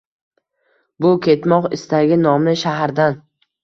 [1.05, 3.27] bu Ketmoq istagi nomli shahardan?